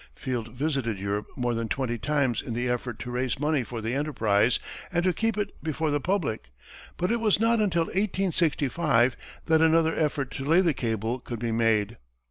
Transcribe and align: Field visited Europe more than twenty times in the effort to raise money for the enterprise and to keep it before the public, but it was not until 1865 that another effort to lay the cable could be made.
Field 0.15 0.47
visited 0.55 0.97
Europe 0.97 1.27
more 1.37 1.53
than 1.53 1.67
twenty 1.67 1.99
times 1.99 2.41
in 2.41 2.55
the 2.55 2.67
effort 2.67 2.97
to 2.97 3.11
raise 3.11 3.37
money 3.37 3.61
for 3.63 3.81
the 3.81 3.93
enterprise 3.93 4.57
and 4.91 5.03
to 5.03 5.13
keep 5.13 5.37
it 5.37 5.51
before 5.61 5.91
the 5.91 5.99
public, 6.01 6.49
but 6.97 7.11
it 7.11 7.19
was 7.19 7.39
not 7.39 7.61
until 7.61 7.83
1865 7.83 9.15
that 9.45 9.61
another 9.61 9.95
effort 9.95 10.31
to 10.31 10.43
lay 10.43 10.59
the 10.61 10.73
cable 10.73 11.19
could 11.19 11.37
be 11.37 11.51
made. 11.51 11.97